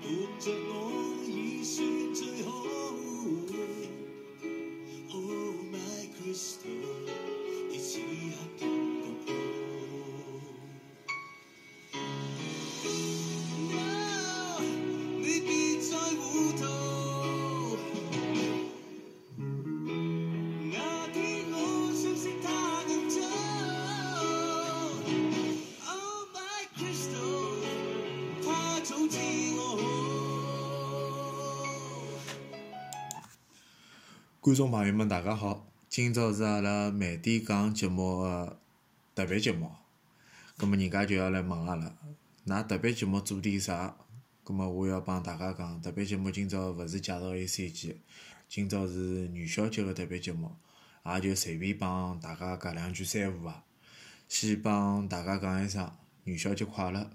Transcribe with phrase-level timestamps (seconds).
[0.00, 2.52] 伴着我已算最好。
[5.12, 6.68] Oh my crystal，
[7.70, 7.98] 你此
[8.60, 8.73] 刻。
[34.42, 35.66] 观众朋友们，大家好！
[35.88, 38.60] 今朝是阿拉慢点讲节目个
[39.14, 39.70] 特别节目，
[40.58, 41.96] 葛末人家就要来问阿拉，
[42.46, 43.96] 㑚特别节目做点啥？
[44.44, 47.98] 葛末我要帮大家讲，特别节目今朝勿是介绍一赛季，
[48.50, 50.54] 今朝是元宵节个特别节目，
[51.06, 53.64] 也就随便帮大家讲两句三胡伐。
[54.28, 55.90] 先帮大家讲一声
[56.24, 57.08] 元宵节快乐！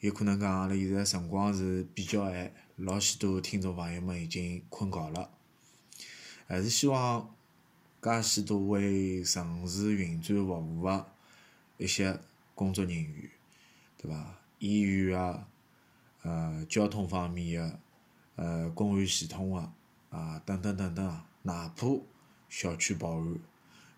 [0.00, 5.28] 有可能讲阿拉现在辰光是比较晚，老许多听众朋友们已经困觉了。
[6.46, 7.30] 还是希望，
[8.00, 11.04] 介许多为城市运转服务的
[11.76, 12.18] 一些
[12.54, 13.30] 工作人员，
[13.98, 14.38] 对伐？
[14.58, 15.46] 医院啊，
[16.22, 17.78] 呃，交通方面个，
[18.36, 19.70] 呃，公安系统个，
[20.08, 21.86] 啊，等等等等，哪怕
[22.48, 23.38] 小区保安，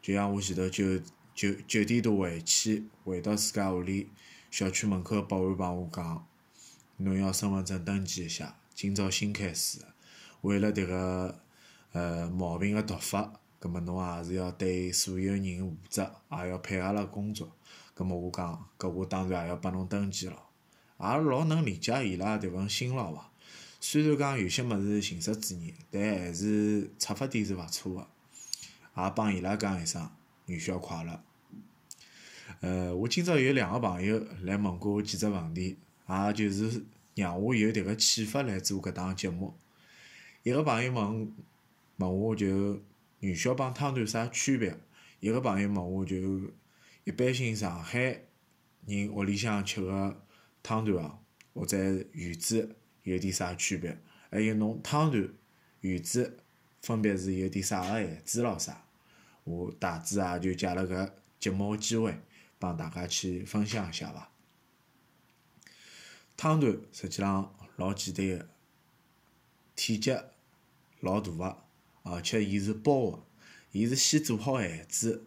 [0.00, 0.98] 就像我前头九
[1.33, 4.08] 九九点多回去，回到自家屋里。
[4.53, 6.27] 小区门口个保安帮我讲
[6.98, 9.78] ：“侬要身份证登记一下，今朝新开始。
[10.42, 11.41] 为了迭个
[11.92, 17.57] 呃毛病个突发，葛末侬也是要对所有人负责，也要配合拉工作。
[17.95, 20.36] 葛末我讲，搿我当然也要帮侬登记了。
[21.01, 23.30] 也老能理解伊拉迭份辛劳伐？
[23.80, 28.07] 虽然讲有些物事形式主义，但还是出发点是勿错个，
[29.02, 30.11] 也帮伊拉讲一声
[30.45, 31.18] 元宵快乐。”
[32.62, 35.77] 呃，我今朝有两个朋友来问过我几只问题，
[36.08, 36.80] 也就是
[37.17, 39.52] 让我有迭个启发来做搿档节目。
[40.45, 41.34] 一个朋友问
[41.96, 42.80] 问我，就
[43.18, 44.77] 元宵帮汤团啥区别？
[45.18, 46.17] 一个朋友问我，就
[47.02, 48.23] 一般性上海
[48.86, 50.23] 人屋里向吃个
[50.62, 51.18] 汤团啊，
[51.55, 51.77] 或者
[52.12, 53.98] 圆子有点啥区别？
[54.30, 55.29] 还有侬汤团、
[55.80, 56.39] 圆子
[56.80, 58.84] 分别是有点啥个馅子咾啥？
[59.42, 62.14] 我大致也就借了搿节目个机会。
[62.62, 64.30] 帮大家去分享一下伐？
[66.36, 68.48] 汤团实际上老简单个，
[69.74, 70.17] 体积
[71.00, 71.56] 老大个，
[72.05, 73.24] 而且伊是包个，
[73.73, 75.27] 伊是先做好馅子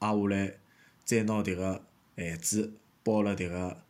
[0.00, 0.58] 压下来，
[1.06, 1.82] 再拿迭个
[2.18, 3.82] 馅子包辣迭个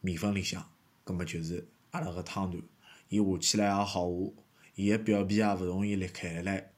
[0.00, 0.66] 面粉里向，
[1.04, 2.62] 葛末就是阿拉个汤团。
[3.10, 4.32] 伊下起来也好下，
[4.76, 6.72] 伊个表皮也勿容易裂开来。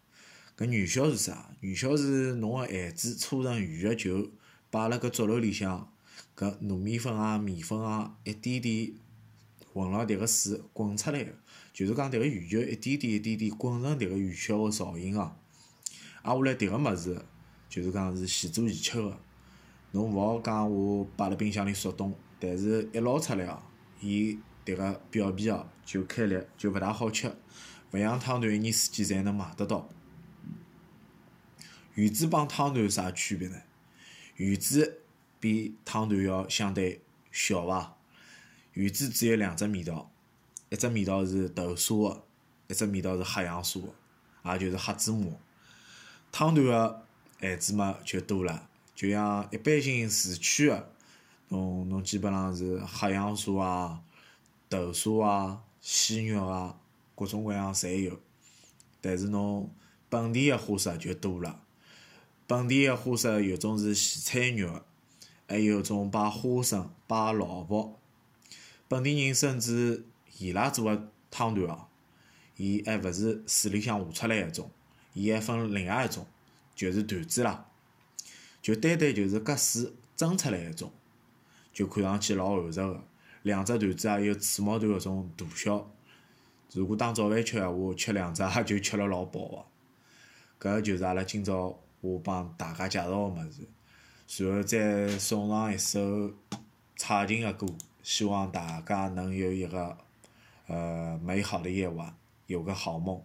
[0.57, 1.53] 搿元宵是啥？
[1.61, 4.33] 元宵是侬个馅子搓成圆个球。
[4.75, 5.89] 摆辣搿竹篓里向
[6.37, 8.91] 搿糯米粉啊、面粉啊，一点点
[9.73, 11.25] 混辣迭个水滚出来，
[11.73, 15.37] 就是讲迭个圆球一点点一点点滚成迭个圆球个造型啊。
[16.23, 17.25] 挨我来迭个物事，
[17.69, 19.17] 就是讲是现做现吃个，
[19.93, 23.63] 侬勿好讲我摆辣冰箱里速冻，但是一捞出来哦，
[24.01, 24.37] 伊
[24.67, 27.29] 迭个表皮哦就开裂，就勿大好吃，
[27.93, 29.89] 勿像汤团一年四季才能买得到。
[31.95, 33.57] 圆子帮汤团有啥区别呢？
[34.37, 35.01] 圆子
[35.39, 37.97] 比汤团要相对小伐？
[38.73, 40.11] 圆子只有两只味道，
[40.71, 42.23] 一只味道是豆沙的，
[42.67, 45.29] 一只味道是黑杨沙的，也就是黑芝麻。
[46.33, 47.07] 汤团的
[47.41, 50.91] 馅子嘛就多了，就像一般性市区的，
[51.51, 54.03] 侬侬基本上是黑杨沙啊、
[54.69, 56.77] 豆沙啊、鲜肉啊，
[57.15, 58.19] 各种各样侪有，
[59.01, 59.73] 但是侬
[60.09, 61.61] 本地的花色就多了。
[62.47, 64.83] 本地个花生有种是咸菜肉，
[65.49, 67.99] 还有种摆花生、摆萝卜。
[68.87, 70.05] 本地人甚至
[70.39, 71.87] 伊拉做个汤团哦，
[72.59, 74.71] 伊还勿是水里向下出来一种，
[75.15, 76.27] 伊还分另外一种，
[76.75, 77.67] 就是团子啦，
[78.61, 80.93] 就单单就是隔水蒸出来一种，
[81.73, 83.03] 就看上去老厚实个。
[83.43, 85.91] 两只团子也有赤毛团搿种大小，
[86.75, 89.67] 如果当早饭吃闲话，吃两只 就吃了老饱
[90.59, 90.71] 个。
[90.77, 91.81] 搿就是阿拉今朝。
[92.05, 93.67] 我帮大家介绍的么子，
[94.27, 95.99] 随后再送上一首
[96.97, 97.67] 蔡琴的歌，
[98.03, 99.97] 希望大家能有一个
[100.67, 102.15] 呃美好的夜晚，
[102.47, 103.19] 有个好梦。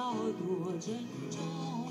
[0.00, 0.96] 要多珍
[1.30, 1.89] 重。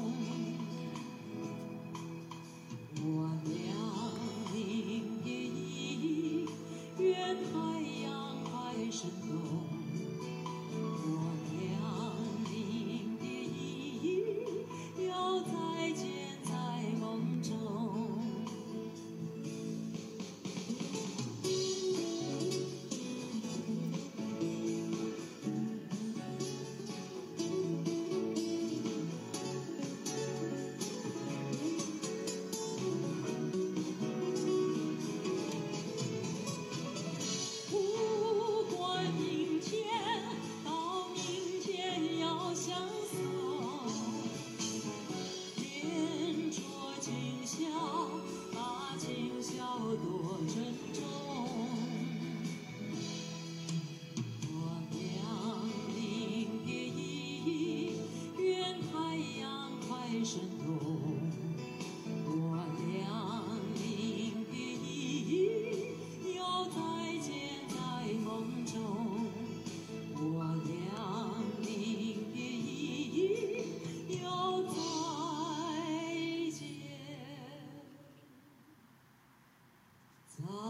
[80.48, 80.69] Oh.